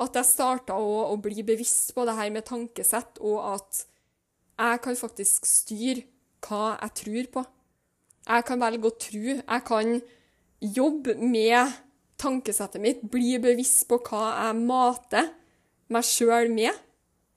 at 0.00 0.16
jeg 0.16 0.28
starta 0.28 0.76
å, 0.78 1.12
bli 1.20 1.44
bevisst 1.44 1.92
på 1.96 2.06
det 2.08 2.16
her 2.16 2.30
med 2.32 2.46
tankesett, 2.48 3.20
og 3.20 3.42
at 3.52 3.82
jeg 4.62 4.80
kan 4.84 4.98
faktisk 4.98 5.48
styre 5.48 6.06
hva 6.46 6.76
jeg 6.78 6.96
tror 7.02 7.28
på. 7.36 7.44
Jeg 8.22 8.46
kan 8.46 8.62
velge 8.62 8.88
å 8.88 8.98
tro. 9.02 9.36
Jeg 9.36 9.64
kan 9.66 9.92
jobbe 10.62 11.16
med 11.18 11.74
tankesettet 12.22 12.82
mitt, 12.82 13.02
bli 13.10 13.34
bevisst 13.42 13.84
på 13.90 13.98
hva 14.06 14.28
jeg 14.46 14.62
mater 14.62 15.32
meg 15.92 16.06
sjøl 16.06 16.52
med, 16.52 16.72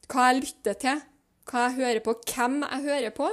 hva 0.08 0.30
jeg 0.30 0.44
lytter 0.44 0.78
til, 0.80 1.02
hva 1.50 1.68
jeg 1.68 1.78
hører 1.80 2.04
på, 2.06 2.16
hvem 2.30 2.62
jeg 2.64 2.86
hører 2.86 3.16
på. 3.18 3.30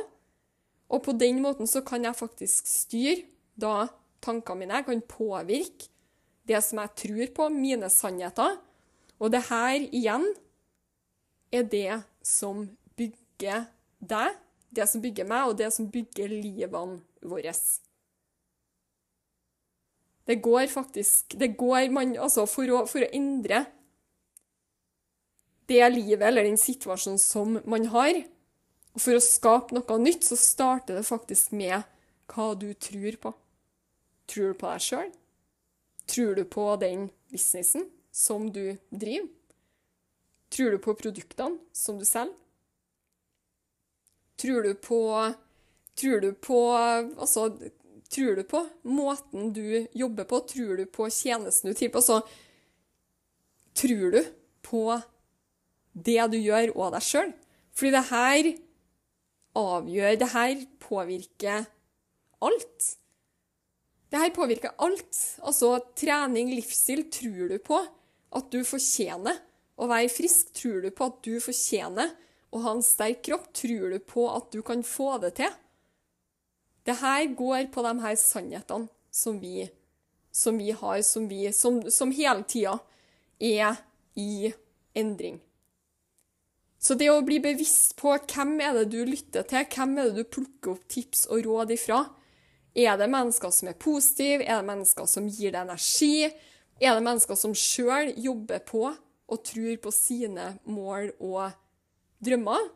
Og 0.92 1.04
på 1.04 1.14
den 1.16 1.40
måten 1.44 1.68
så 1.68 1.84
kan 1.86 2.04
jeg 2.04 2.18
faktisk 2.18 2.68
styre 2.68 3.22
da 3.56 3.86
tankene 4.24 4.64
mine. 4.64 4.80
Jeg 4.80 4.88
kan 4.88 5.04
påvirke 5.08 5.88
det 6.48 6.60
som 6.64 6.80
jeg 6.82 6.96
tror 7.04 7.32
på, 7.36 7.48
mine 7.54 7.88
sannheter. 7.92 8.58
Og 9.22 9.30
det 9.30 9.44
her 9.46 9.84
igjen 9.94 10.24
er 11.54 11.62
det 11.70 12.00
som 12.26 12.64
bygger 12.98 13.68
deg, 14.02 14.34
det 14.74 14.88
som 14.90 15.02
bygger 15.04 15.28
meg, 15.30 15.50
og 15.50 15.58
det 15.60 15.68
som 15.74 15.86
bygger 15.92 16.32
livene 16.32 16.98
våre. 17.22 17.54
Det 20.26 20.38
går 20.42 20.66
faktisk 20.70 21.36
det 21.38 21.52
går 21.58 21.90
man, 21.94 22.16
altså 22.18 22.48
for, 22.50 22.66
å, 22.66 22.82
for 22.90 23.04
å 23.04 23.12
endre 23.14 23.64
det 25.70 25.82
livet 25.94 26.26
eller 26.26 26.46
den 26.46 26.58
situasjonen 26.58 27.20
som 27.22 27.60
man 27.70 27.86
har, 27.94 28.24
og 28.92 29.00
for 29.00 29.16
å 29.16 29.24
skape 29.24 29.76
noe 29.76 29.98
nytt, 30.02 30.26
så 30.26 30.36
starter 30.36 30.98
det 30.98 31.06
faktisk 31.06 31.54
med 31.56 31.86
hva 32.32 32.52
du 32.58 32.72
tror 32.74 33.16
på. 33.22 33.32
Tror 34.28 34.52
du 34.52 34.58
på 34.58 34.68
deg 34.74 34.84
sjøl? 34.84 35.10
Tror 36.10 36.36
du 36.36 36.42
på 36.48 36.66
den 36.82 37.06
businessen 37.30 37.86
som 38.12 38.52
du 38.52 38.76
driver? 38.90 39.28
Tror 40.52 40.70
du 40.70 40.78
på 40.78 40.94
produktene 40.94 41.58
som 41.72 41.98
du 41.98 42.04
selger? 42.04 42.36
Tror 44.36 44.62
du 44.62 44.74
på 44.74 45.00
Tror 45.94 46.20
du 46.20 46.32
på 46.32 46.58
Altså, 46.76 47.48
tror 48.12 48.36
du 48.36 48.42
på 48.48 48.62
måten 48.82 49.52
du 49.52 49.86
jobber 49.92 50.28
på? 50.28 50.40
Tror 50.48 50.76
du 50.76 50.86
på 50.86 51.08
tjenesten 51.10 51.72
du 51.72 51.76
tilbyr? 51.78 52.00
Altså, 52.00 52.20
tror 53.74 54.16
du 54.16 54.20
på 54.62 54.84
det 55.92 56.24
du 56.32 56.38
gjør, 56.40 56.72
og 56.76 56.92
deg 56.94 57.04
sjøl? 57.04 57.32
Fordi 57.72 57.92
det 57.92 58.04
her 58.10 58.50
avgjør 59.56 60.18
Det 60.20 60.28
her 60.32 60.66
påvirker 60.80 61.64
alt. 62.42 62.86
Det 64.12 64.20
her 64.20 64.32
påvirker 64.36 64.76
alt. 64.78 65.18
Altså 65.40 65.78
trening, 65.96 66.52
livsstil. 66.52 67.06
Tror 67.12 67.48
du 67.48 67.58
på 67.64 67.80
at 68.32 68.48
du 68.52 68.62
fortjener 68.66 69.38
å 69.76 69.88
være 69.90 70.10
frisk? 70.12 70.52
Tror 70.56 70.80
du 70.84 70.90
på 70.94 71.08
at 71.10 71.20
du 71.26 71.36
fortjener 71.42 72.14
å 72.52 72.62
ha 72.64 72.74
en 72.76 72.84
sterk 72.84 73.22
kropp? 73.28 73.50
Tror 73.56 73.92
du 73.94 73.98
på 73.98 74.26
at 74.30 74.50
du 74.54 74.60
kan 74.66 74.84
få 74.86 75.16
det 75.22 75.36
til? 75.40 75.52
Det 76.82 76.98
her 76.98 77.28
går 77.38 77.70
på 77.74 77.84
de 77.86 77.92
her 78.02 78.18
sannhetene 78.18 78.90
som 79.12 79.38
vi, 79.38 79.68
som 80.32 80.58
vi 80.58 80.72
har, 80.74 81.02
som, 81.06 81.28
vi, 81.30 81.46
som, 81.54 81.78
som 81.90 82.12
hele 82.14 82.42
tida 82.48 82.78
er 83.38 83.78
i 84.18 84.52
endring. 84.98 85.38
Så 86.82 86.96
det 86.98 87.12
å 87.12 87.22
bli 87.22 87.38
bevisst 87.38 87.94
på 88.00 88.16
hvem 88.16 88.56
er 88.64 88.74
det 88.74 88.88
du 88.90 89.04
lytter 89.06 89.46
til, 89.46 89.68
hvem 89.70 89.94
er 90.00 90.10
det 90.10 90.24
du 90.24 90.32
plukker 90.34 90.74
opp 90.74 90.88
tips 90.90 91.28
og 91.30 91.44
råd 91.46 91.76
ifra, 91.76 92.00
er 92.74 92.96
det 92.98 93.06
mennesker 93.12 93.52
som 93.54 93.68
er 93.70 93.78
positive, 93.78 94.42
er 94.42 94.58
det 94.58 94.66
mennesker 94.66 95.06
som 95.06 95.28
gir 95.28 95.52
deg 95.52 95.62
energi, 95.62 96.26
er 96.82 96.96
det 96.96 97.04
mennesker 97.06 97.38
som 97.38 97.54
sjøl 97.54 98.10
jobber 98.18 98.62
på 98.66 98.86
og 98.92 99.44
tror 99.46 99.76
på 99.82 99.92
sine 99.94 100.56
mål 100.66 101.12
og 101.22 101.52
drømmer, 102.22 102.70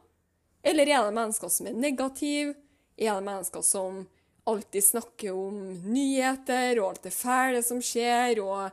eller 0.67 0.91
er 0.91 1.09
det 1.09 1.17
mennesker 1.17 1.51
som 1.53 1.69
er 1.69 1.79
negative, 1.79 2.55
er 2.97 3.19
det 3.19 3.27
mennesker 3.27 3.65
som 3.67 4.05
alltid 4.47 4.85
snakker 4.85 5.35
om 5.35 5.59
nyheter 5.91 6.79
og 6.79 6.93
alt 6.93 7.09
det 7.09 7.15
fæle 7.15 7.63
som 7.67 7.83
skjer, 7.83 8.41
og 8.43 8.71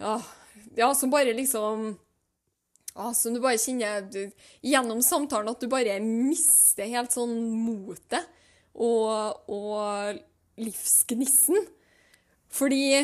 ja, 0.00 0.14
ja 0.78 0.92
som 0.94 1.12
bare 1.12 1.34
liksom 1.34 1.92
ja, 2.90 3.12
Som 3.14 3.36
du 3.36 3.40
bare 3.40 3.58
kjenner 3.58 4.02
du, 4.02 4.32
gjennom 4.66 4.98
samtalen 5.02 5.52
at 5.52 5.60
du 5.62 5.68
bare 5.70 6.00
mister 6.02 6.88
helt 6.90 7.14
sånn 7.14 7.36
motet 7.62 8.26
og, 8.74 9.46
og 9.46 10.18
livsgnissen. 10.58 11.68
Fordi 12.50 12.98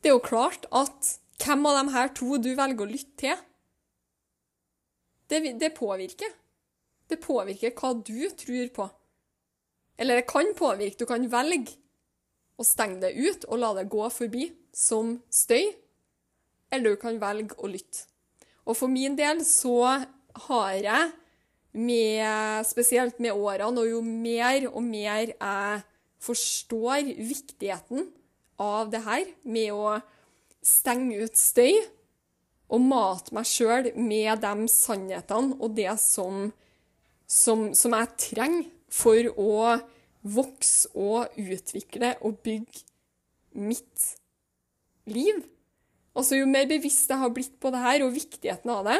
det 0.00 0.10
er 0.10 0.16
jo 0.16 0.24
klart 0.24 0.66
at 0.72 1.16
hvem 1.40 1.66
av 1.68 1.78
de 1.78 1.94
her 1.94 2.12
to 2.16 2.38
du 2.40 2.52
velger 2.56 2.84
å 2.84 2.90
lytte 2.90 3.16
til, 3.20 3.42
det, 5.30 5.42
det 5.60 5.74
påvirker. 5.76 6.32
Det 7.10 7.20
påvirker 7.22 7.74
hva 7.78 7.92
du 7.94 8.30
tror 8.38 8.72
på. 8.74 8.86
Eller 10.00 10.20
det 10.20 10.30
kan 10.30 10.48
påvirke. 10.56 10.98
Du 10.98 11.06
kan 11.06 11.26
velge 11.30 11.76
å 12.60 12.66
stenge 12.66 13.00
det 13.04 13.12
ut 13.16 13.46
og 13.48 13.60
la 13.60 13.72
det 13.78 13.88
gå 13.92 14.08
forbi 14.12 14.50
som 14.76 15.16
støy, 15.32 15.70
eller 16.70 16.94
du 16.94 17.00
kan 17.00 17.18
velge 17.20 17.56
å 17.58 17.70
lytte. 17.70 18.06
Og 18.68 18.76
for 18.78 18.92
min 18.92 19.16
del 19.18 19.42
så 19.46 19.78
har 20.46 20.74
jeg, 20.76 21.10
med, 21.70 22.66
spesielt 22.66 23.20
med 23.22 23.34
årene, 23.34 23.78
og 23.78 23.86
jo 23.86 24.00
mer 24.02 24.66
og 24.72 24.82
mer 24.82 25.30
jeg 25.30 25.82
forstår 26.20 27.12
viktigheten 27.14 28.08
av 28.60 28.90
det 28.92 29.00
her 29.06 29.24
med 29.48 29.72
å 29.72 29.96
stenge 30.64 31.22
ut 31.24 31.38
støy 31.40 31.80
og 32.70 32.82
mate 32.84 33.34
meg 33.34 33.48
sjøl 33.48 33.88
med 33.98 34.42
de 34.44 34.68
sannhetene 34.70 35.56
og 35.58 35.74
det 35.78 35.94
som, 36.02 36.50
som, 37.26 37.70
som 37.74 37.96
jeg 37.96 38.12
trenger 38.28 38.68
for 38.90 39.30
å 39.40 39.54
vokse 40.20 40.90
og 40.98 41.38
utvikle 41.40 42.12
og 42.26 42.40
bygge 42.44 42.84
mitt 43.56 44.10
liv. 45.10 45.40
Altså, 46.14 46.36
jo 46.40 46.50
mer 46.50 46.68
bevisst 46.70 47.10
jeg 47.10 47.22
har 47.22 47.32
blitt 47.32 47.56
på 47.62 47.70
det 47.72 47.80
her, 47.82 48.04
og 48.04 48.14
viktigheten 48.14 48.72
av 48.74 48.84
det, 48.90 48.98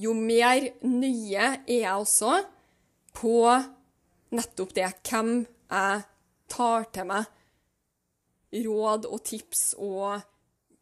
jo 0.00 0.14
mer 0.16 0.70
nøye 0.86 1.48
er 1.66 1.82
jeg 1.82 1.92
også 1.92 2.38
på 3.18 3.36
nettopp 4.32 4.72
det. 4.78 4.88
Hvem 5.04 5.34
jeg 5.42 6.04
tar 6.52 6.88
til 6.94 7.08
meg 7.10 7.41
råd 8.52 9.08
og 9.08 9.22
tips 9.24 9.72
og 9.80 10.22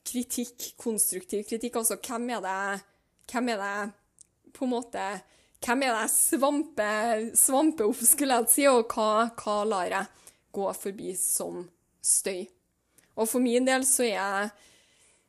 kritikk, 0.07 0.73
konstruktiv 0.81 1.45
kritikk. 1.49 1.77
Altså, 1.81 1.99
hvem 2.01 2.31
er 2.37 2.47
det 2.47 2.87
Hvem 3.31 3.49
er 3.53 3.61
det 3.63 4.53
på 4.57 4.67
en 4.67 4.73
måte 4.73 5.05
Hvem 5.61 5.85
er 5.87 5.99
det 5.99 6.09
svampe, 6.11 6.89
svampe 7.37 7.85
opp, 7.85 8.01
skulle 8.01 8.41
jeg 8.41 8.49
si, 8.49 8.65
og 8.71 8.89
hva, 8.89 9.29
hva 9.37 9.61
lar 9.69 9.93
jeg 9.93 10.07
gå 10.57 10.71
forbi 10.73 11.13
som 11.21 11.67
støy? 12.01 12.47
Og 13.21 13.29
for 13.29 13.45
min 13.45 13.67
del 13.69 13.85
så 13.85 14.07
er 14.07 14.15
jeg 14.15 14.49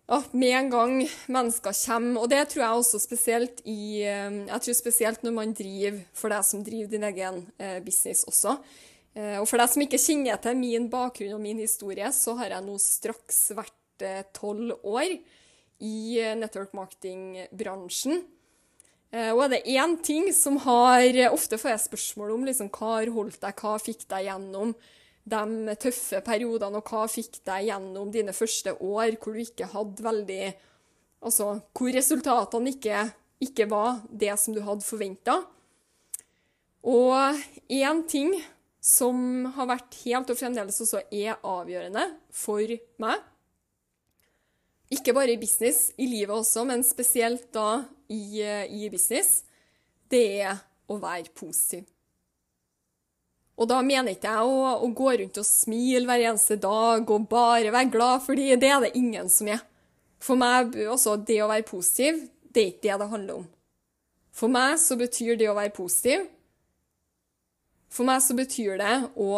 ja, 0.07 0.21
med 0.31 0.55
en 0.55 0.69
gang 0.71 0.93
mennesker 1.31 1.75
kommer, 1.75 2.21
og 2.23 2.31
det 2.31 2.45
tror 2.47 2.63
jeg 2.63 2.79
også 2.79 3.01
spesielt 3.03 3.59
i 3.67 4.03
Jeg 4.03 4.61
tror 4.63 4.77
spesielt 4.79 5.23
når 5.23 5.35
man 5.35 5.53
driver 5.53 5.99
for 6.15 6.31
deg 6.31 6.47
som 6.47 6.63
driver 6.63 6.91
din 6.91 7.09
egen 7.11 7.43
eh, 7.59 7.79
business 7.83 8.23
også. 8.23 8.55
Eh, 9.13 9.37
og 9.41 9.47
for 9.49 9.59
deg 9.59 9.71
som 9.71 9.83
ikke 9.83 9.99
kjenner 9.99 10.39
til 10.41 10.57
min 10.59 10.87
bakgrunn 10.91 11.35
og 11.35 11.43
min 11.43 11.59
historie, 11.59 12.07
så 12.15 12.37
har 12.39 12.55
jeg 12.55 12.67
nå 12.67 12.77
straks 12.79 13.43
vært 13.57 13.77
tolv 14.33 14.77
år 14.87 15.17
i 15.81 16.19
eh, 16.21 16.37
network 16.37 16.73
marketing-bransjen. 16.77 18.23
Eh, 19.11 19.29
og 19.33 19.43
er 19.45 19.53
det 19.55 19.61
én 19.75 19.97
ting 20.03 20.31
som 20.35 20.57
har 20.63 21.03
Ofte 21.31 21.59
får 21.59 21.73
jeg 21.73 21.85
spørsmål 21.89 22.35
om 22.37 22.47
liksom, 22.47 22.71
hva 22.71 22.97
har 22.99 23.13
holdt 23.13 23.41
deg, 23.43 23.59
hva 23.59 23.77
fikk 23.81 24.07
deg 24.07 24.29
gjennom 24.29 24.75
de 25.31 25.75
tøffe 25.77 26.21
periodene, 26.25 26.79
og 26.79 26.87
hva 26.87 27.05
fikk 27.11 27.43
deg 27.45 27.67
gjennom 27.67 28.09
dine 28.13 28.33
første 28.33 28.73
år 28.79 29.17
hvor 29.21 29.35
du 29.35 29.43
ikke 29.43 29.71
hadde 29.73 30.05
veldig 30.05 30.43
Altså 31.21 31.51
hvor 31.77 31.91
resultatene 31.93 32.71
ikke, 32.71 33.03
ikke 33.45 33.67
var 33.69 33.99
det 34.09 34.31
som 34.41 34.55
du 34.55 34.63
hadde 34.65 34.81
forventa. 34.81 35.35
Og 36.81 37.37
én 37.69 37.99
ting 38.09 38.31
som 38.81 39.45
har 39.55 39.69
vært 39.69 39.99
helt 40.03 40.31
og 40.33 40.39
fremdeles 40.39 40.81
også 40.81 41.03
er 41.13 41.37
avgjørende 41.45 42.07
for 42.33 42.73
meg, 43.03 43.27
ikke 44.91 45.13
bare 45.15 45.31
i 45.31 45.39
business, 45.39 45.93
i 46.01 46.07
livet 46.09 46.33
også, 46.35 46.65
men 46.67 46.83
spesielt 46.83 47.47
da 47.55 47.83
i, 48.11 48.41
i 48.43 48.89
business, 48.91 49.45
det 50.11 50.25
er 50.43 50.57
å 50.91 50.97
være 50.99 51.31
positiv. 51.37 51.85
Og 53.61 53.69
da 53.69 53.77
mener 53.85 54.15
ikke 54.15 54.33
jeg 54.33 54.49
å, 54.49 54.73
å, 54.81 54.89
gå 54.95 55.13
rundt 55.21 55.37
og 55.37 55.47
smile 55.47 56.07
hver 56.09 56.25
eneste 56.31 56.57
dag 56.59 57.07
og 57.13 57.29
bare 57.31 57.71
være 57.71 57.91
glad, 57.93 58.23
fordi 58.25 58.49
det 58.59 58.71
er 58.73 58.83
det 58.83 58.95
ingen 58.99 59.29
som 59.31 59.51
er. 59.53 59.61
For 60.21 60.39
meg, 60.39 60.75
også 60.89 61.15
det 61.27 61.39
å 61.43 61.49
være 61.51 61.67
positiv, 61.69 62.23
det 62.51 62.61
er 62.61 62.71
ikke 62.73 62.87
det 62.87 62.99
det 63.03 63.09
handler 63.13 63.41
om. 63.43 63.47
For 64.35 64.51
meg 64.51 64.75
så 64.81 64.97
betyr 64.99 65.37
det 65.39 65.49
å 65.51 65.55
være 65.55 65.75
positiv 65.75 66.25
For 67.91 68.07
meg 68.07 68.23
så 68.23 68.35
betyr 68.37 68.79
det 68.79 68.95
å 69.19 69.35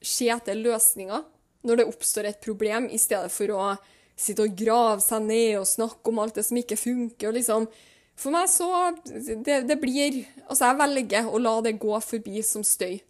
se 0.00 0.30
etter 0.32 0.56
løsninger 0.56 1.24
når 1.68 1.80
det 1.80 1.88
oppstår 1.90 2.30
et 2.30 2.40
problem, 2.40 2.88
i 2.88 2.98
stedet 3.00 3.28
for 3.32 3.52
å 3.52 3.64
sitte 4.20 4.46
og 4.46 4.56
grave 4.56 5.00
seg 5.04 5.24
ned 5.26 5.58
og 5.60 5.68
snakke 5.68 6.12
om 6.12 6.20
alt 6.22 6.38
det 6.38 6.46
som 6.46 6.56
ikke 6.56 6.78
funker. 6.80 7.34
liksom, 7.36 7.66
For 8.16 8.32
meg 8.32 8.48
så 8.52 8.68
det, 9.04 9.62
det 9.68 9.76
blir 9.80 10.22
Altså, 10.46 10.66
jeg 10.66 10.80
velger 10.80 11.28
å 11.28 11.40
la 11.40 11.54
det 11.64 11.78
gå 11.80 12.00
forbi 12.04 12.42
som 12.44 12.64
støy. 12.64 13.00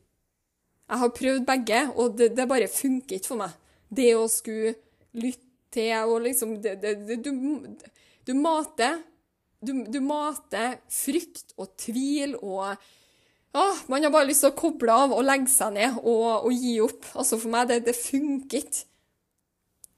Jeg 0.91 0.99
har 0.99 1.15
prøvd 1.15 1.47
begge, 1.47 1.85
og 1.95 2.17
det, 2.19 2.33
det 2.35 2.49
bare 2.51 2.69
funker 2.69 3.17
ikke 3.17 3.31
for 3.31 3.41
meg. 3.45 3.55
Det 3.89 4.11
å 4.19 4.27
skulle 4.31 4.75
lytte 5.15 5.47
til 5.71 6.11
og 6.11 6.25
liksom 6.25 6.57
det, 6.63 6.75
du, 7.23 7.31
du, 8.27 8.33
mater 8.35 8.99
du, 9.63 9.85
du, 9.87 10.01
mater 10.03 10.81
frykt 10.91 11.55
og 11.57 11.71
tvil 11.79 12.35
og 12.41 12.75
ah, 13.53 13.81
Man 13.89 14.05
har 14.05 14.13
bare 14.15 14.29
lyst 14.29 14.45
til 14.45 14.53
å 14.53 14.59
koble 14.59 14.95
av 14.95 15.15
og 15.17 15.25
legge 15.27 15.51
seg 15.53 15.75
ned 15.77 15.99
og, 16.03 16.47
og 16.47 16.53
gi 16.55 16.79
opp. 16.85 17.11
Altså 17.15 17.39
For 17.41 17.53
meg, 17.53 17.71
det, 17.71 17.83
det 17.89 17.97
funker 17.99 18.63
ikke 18.63 18.87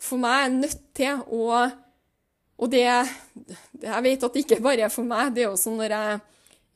for 0.02 0.18
meg 0.22 0.44
er 0.44 0.54
nødt 0.56 0.84
til 0.96 1.22
å 1.30 1.48
Og 2.62 2.70
det, 2.70 2.84
Jeg 3.82 4.02
vet 4.04 4.24
at 4.24 4.34
det 4.34 4.44
ikke 4.44 4.62
bare 4.62 4.86
er 4.86 4.92
for 4.92 5.06
meg. 5.08 5.32
Det 5.34 5.42
er 5.42 5.50
jo 5.50 5.58
sånn 5.58 5.80
når 5.80 5.94
jeg 5.96 6.18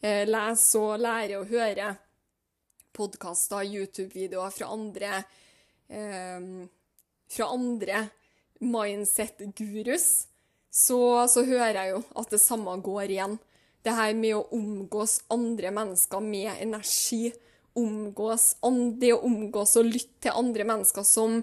eh, 0.02 0.22
leser 0.26 0.82
og 0.82 1.02
lærer 1.02 1.36
og 1.40 1.50
hører 1.50 1.98
podkaster, 2.96 3.66
YouTube-videoer 3.66 4.54
fra 4.54 4.70
andre 4.72 5.12
eh, 5.88 6.48
Fra 7.30 7.50
andre 7.52 8.06
mindset-gurus, 8.56 10.06
så, 10.72 10.98
så, 11.28 11.42
hører 11.44 11.76
jeg 11.76 11.90
jo 11.90 11.98
at 12.16 12.30
det 12.32 12.40
samme 12.40 12.72
går 12.80 13.12
igjen. 13.12 13.34
Det 13.86 13.94
her 13.94 14.16
med 14.18 14.34
å 14.34 14.46
omgås 14.56 15.20
andre 15.30 15.70
mennesker 15.70 16.22
med 16.24 16.50
energi. 16.58 17.30
Omgås, 17.76 18.56
det 18.98 19.12
å 19.14 19.20
omgås 19.28 19.76
og 19.78 19.86
lytte 19.92 20.26
til 20.26 20.38
andre 20.40 20.64
mennesker 20.66 21.04
som 21.06 21.36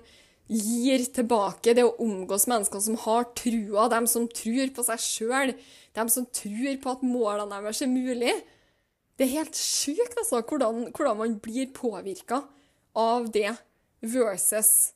gir 0.52 1.06
tilbake. 1.16 1.76
Det 1.78 1.86
å 1.88 1.94
omgås 2.04 2.50
mennesker 2.52 2.82
som 2.84 2.98
har 3.06 3.30
trua, 3.40 3.88
dem 3.94 4.10
som 4.12 4.26
tror 4.28 4.74
på 4.76 4.84
seg 4.90 5.06
sjøl, 5.06 5.54
dem 5.96 6.12
som 6.12 6.26
tror 6.36 6.82
på 6.84 6.98
at 6.98 7.06
målene 7.08 7.62
deres 7.62 7.84
er 7.86 7.94
mulig. 7.94 8.34
Det 9.16 9.30
er 9.30 9.38
helt 9.38 9.56
sjukt 9.56 10.18
altså, 10.18 10.42
hvordan, 10.42 10.90
hvordan 10.92 11.22
man 11.22 11.40
blir 11.40 11.72
påvirka 11.72 12.42
av 12.98 13.30
det 13.32 13.54
versus 14.04 14.92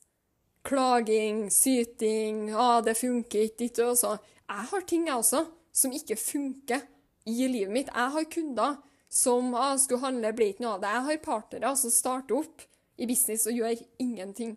klaging, 0.68 1.48
syting, 1.48 2.50
ah, 2.52 2.82
'det 2.82 2.98
funker 2.98 3.46
ikke', 3.46 3.58
ditt 3.58 3.78
og 3.78 3.96
så. 3.96 4.18
Jeg 4.48 4.68
har 4.70 4.80
ting, 4.80 5.06
jeg 5.06 5.16
også, 5.16 5.46
som 5.72 5.92
ikke 5.92 6.16
funker 6.16 6.82
i 7.28 7.48
livet 7.50 7.74
mitt. 7.74 7.92
Jeg 7.92 8.14
har 8.14 8.30
kunder 8.32 8.78
som 9.08 9.54
ah, 9.56 9.74
skulle 9.80 10.04
handle, 10.04 10.32
ble 10.36 10.50
ikke 10.52 10.64
noe 10.64 10.76
av 10.76 10.82
det. 10.84 10.94
Jeg 10.94 11.06
har 11.06 11.22
partnere 11.24 11.74
som 11.80 11.92
starter 11.92 12.40
opp 12.40 12.64
i 12.98 13.08
business 13.08 13.46
og 13.48 13.56
gjør 13.56 13.84
ingenting. 14.02 14.56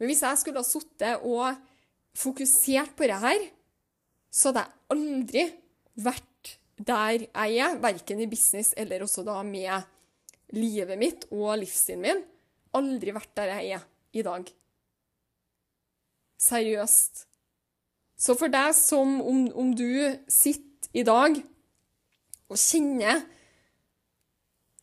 Men 0.00 0.10
hvis 0.10 0.22
jeg 0.24 0.40
skulle 0.40 0.62
ha 0.62 0.66
sittet 0.66 1.24
og 1.28 1.60
fokusert 2.16 2.94
på 2.96 3.08
det 3.08 3.20
her, 3.22 3.46
så 4.32 4.50
hadde 4.50 4.64
jeg 4.64 4.96
aldri 4.96 5.46
vært 6.00 6.26
der 6.80 7.26
jeg 7.26 7.58
er, 7.60 7.80
verken 7.82 8.22
i 8.24 8.28
business 8.30 8.72
eller 8.80 9.04
også 9.04 9.24
da 9.26 9.40
med 9.44 9.84
livet 10.56 10.98
mitt 10.98 11.26
og 11.30 11.58
livsstilen 11.60 12.04
min. 12.06 12.22
Aldri 12.76 13.12
vært 13.14 13.34
der 13.36 13.52
jeg 13.58 13.76
er 13.76 13.84
i 14.16 14.24
dag. 14.24 14.46
Seriøst. 16.40 17.26
Så 18.20 18.36
for 18.36 18.52
deg 18.52 18.72
som 18.76 19.18
om, 19.20 19.44
om 19.56 19.72
du 19.76 20.16
sitter 20.28 20.88
i 20.96 21.04
dag 21.06 21.36
og 22.50 22.58
kjenner, 22.58 23.22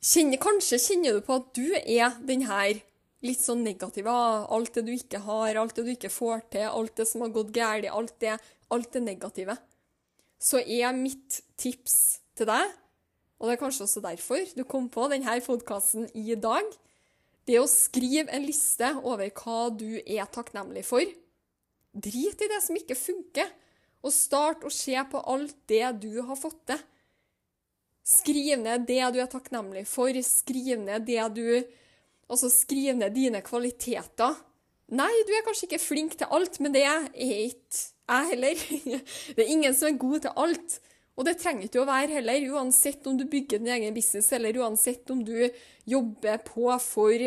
kjenner 0.04 0.40
Kanskje 0.40 0.80
kjenner 0.80 1.18
du 1.18 1.26
på 1.26 1.36
at 1.36 1.50
du 1.58 1.66
er 1.78 2.16
den 2.28 2.46
her 2.48 2.80
litt 3.26 3.42
sånn 3.42 3.64
negative. 3.66 4.14
Alt 4.14 4.78
det 4.78 4.86
du 4.88 4.94
ikke 4.94 5.22
har, 5.26 5.58
alt 5.58 5.76
det 5.76 5.86
du 5.88 5.94
ikke 5.94 6.14
får 6.14 6.46
til, 6.54 6.68
alt 6.70 6.96
det 7.00 7.08
som 7.10 7.26
har 7.26 7.34
gått 7.36 7.54
galt, 7.56 7.90
alt 7.92 8.16
det, 8.24 8.38
alt 8.74 8.92
det 8.94 9.04
negative. 9.04 9.58
Så 10.38 10.62
er 10.62 10.94
mitt 10.96 11.42
tips 11.58 12.20
til 12.38 12.50
deg, 12.50 12.76
og 13.38 13.50
det 13.50 13.56
er 13.56 13.62
kanskje 13.62 13.86
også 13.88 14.04
derfor 14.06 14.52
du 14.58 14.64
kom 14.70 14.88
på 14.94 15.08
denne 15.12 15.38
podkasten 15.46 16.08
i 16.18 16.36
dag, 16.38 16.66
det 17.48 17.62
å 17.62 17.70
skrive 17.70 18.34
en 18.36 18.44
liste 18.44 18.90
over 19.08 19.30
hva 19.32 19.70
du 19.72 20.02
er 20.04 20.28
takknemlig 20.30 20.84
for. 20.86 21.06
Drit 21.98 22.44
i 22.44 22.50
det 22.52 22.60
som 22.62 22.78
ikke 22.78 22.98
funker, 23.00 23.50
og 24.06 24.14
start 24.14 24.66
å 24.68 24.72
se 24.74 24.94
på 25.10 25.22
alt 25.32 25.56
det 25.72 25.86
du 26.04 26.20
har 26.22 26.38
fått 26.38 26.60
til. 26.70 26.82
Skriv 28.08 28.62
ned 28.62 28.86
det 28.88 29.02
du 29.12 29.20
er 29.20 29.28
takknemlig 29.32 29.84
for, 29.90 30.16
skriv 30.24 30.80
ned 30.86 31.08
det 31.10 31.26
du 31.36 31.44
Altså, 32.28 32.50
skriv 32.52 32.98
ned 33.00 33.14
dine 33.16 33.40
kvaliteter. 33.40 34.34
Nei, 34.92 35.12
du 35.24 35.30
er 35.32 35.46
kanskje 35.46 35.70
ikke 35.70 35.80
flink 35.80 36.18
til 36.20 36.28
alt, 36.36 36.58
men 36.60 36.74
det 36.76 36.82
er 36.84 37.06
ikke 37.14 37.86
jeg 38.08 38.28
heller. 38.34 38.64
Det 39.36 39.46
er 39.46 39.52
ingen 39.54 39.76
som 39.76 39.88
er 39.88 40.02
god 40.02 40.26
til 40.26 40.34
alt. 40.44 40.76
Og 41.16 41.24
det 41.24 41.38
trenger 41.40 41.70
ikke 41.70 41.82
å 41.82 41.88
være 41.88 42.18
heller, 42.20 42.50
uansett 42.52 43.08
om 43.08 43.16
du 43.16 43.24
bygger 43.32 43.64
din 43.64 43.72
egen 43.78 43.96
business, 43.96 44.28
eller 44.36 44.60
uansett 44.60 45.08
om 45.16 45.24
du 45.24 45.48
jobber 45.88 46.44
på 46.46 46.68
for 46.84 47.26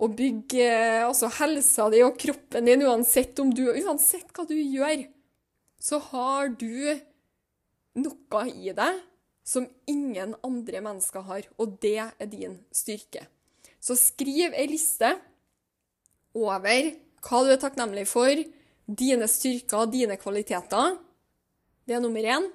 å 0.00 0.08
bygge 0.08 0.72
altså 1.04 1.28
helsa 1.36 1.90
di 1.92 2.00
og 2.02 2.16
kroppen 2.20 2.66
din, 2.66 2.86
uansett, 2.88 3.36
du, 3.36 3.64
uansett 3.84 4.32
hva 4.32 4.48
du 4.48 4.56
gjør, 4.56 5.04
så 5.84 6.00
har 6.10 6.50
du 6.56 6.96
noe 8.00 8.48
i 8.56 8.72
deg 8.72 9.04
som 9.50 9.66
ingen 9.90 10.36
andre 10.46 10.80
mennesker 10.84 11.24
har, 11.26 11.46
og 11.58 11.78
det 11.82 11.98
er 11.98 12.30
din 12.30 12.60
styrke. 12.74 13.24
Så 13.82 13.96
skriv 13.98 14.54
ei 14.54 14.68
liste 14.70 15.10
over 16.36 16.92
hva 17.24 17.40
du 17.42 17.50
er 17.50 17.60
takknemlig 17.60 18.06
for, 18.08 18.30
dine 18.86 19.26
styrker, 19.30 19.88
dine 19.90 20.18
kvaliteter. 20.20 20.94
Det 21.86 21.96
er 21.96 22.02
nummer 22.04 22.22
én. 22.22 22.46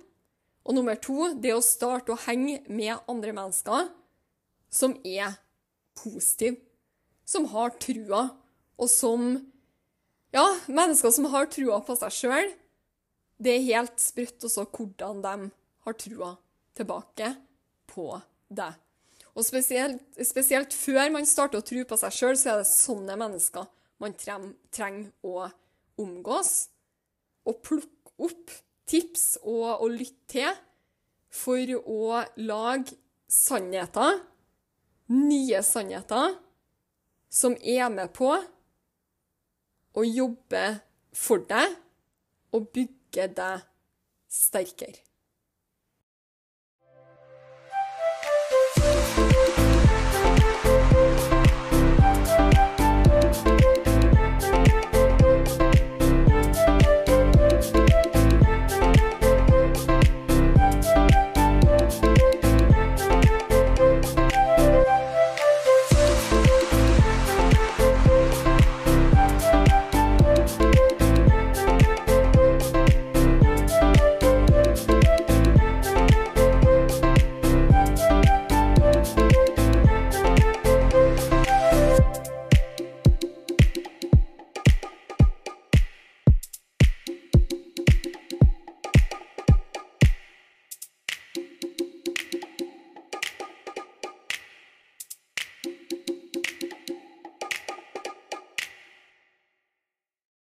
Og 0.66 0.74
nummer 0.74 0.96
to, 0.98 1.34
det 1.38 1.52
er 1.52 1.60
å 1.60 1.66
starte 1.66 2.14
å 2.14 2.22
henge 2.26 2.62
med 2.72 2.96
andre 3.12 3.36
mennesker 3.36 3.92
som 4.74 4.96
er 5.06 5.36
positive, 6.00 6.58
som 7.28 7.46
har 7.52 7.76
trua, 7.82 8.30
og 8.80 8.90
som 8.92 9.36
Ja, 10.36 10.44
mennesker 10.68 11.14
som 11.16 11.30
har 11.32 11.46
trua 11.48 11.78
på 11.86 11.96
seg 11.96 12.12
sjøl. 12.12 12.50
Det 13.40 13.54
er 13.54 13.68
helt 13.70 14.02
sprøtt 14.04 14.44
også 14.44 14.66
hvordan 14.68 15.22
de 15.24 15.36
har 15.86 15.96
trua 16.02 16.34
tilbake 16.76 17.32
på 17.90 18.10
deg. 18.50 18.76
Og 19.36 19.44
spesielt, 19.44 20.04
spesielt 20.24 20.76
før 20.76 21.10
man 21.12 21.28
starter 21.28 21.60
å 21.60 21.66
tro 21.66 21.84
på 21.88 21.98
seg 22.00 22.16
sjøl, 22.16 22.38
så 22.40 22.54
er 22.54 22.62
det 22.62 22.70
sånne 22.72 23.18
mennesker 23.20 23.68
man 24.04 24.16
trenger 24.16 25.10
å 25.28 25.48
omgås. 26.02 26.70
Og 27.48 27.60
plukke 27.64 28.16
opp 28.26 28.54
tips 28.88 29.36
og, 29.44 29.84
og 29.84 29.92
lytte 29.98 30.32
til 30.32 30.64
for 31.36 31.72
å 31.84 32.24
lage 32.40 32.96
sannheter, 33.28 34.22
nye 35.12 35.62
sannheter, 35.66 36.38
som 37.30 37.58
er 37.60 37.90
med 37.92 38.14
på 38.16 38.32
å 39.96 40.04
jobbe 40.06 40.64
for 41.16 41.44
deg 41.50 41.76
og 42.56 42.70
bygge 42.76 43.28
deg 43.36 43.66
sterkere. 44.32 45.05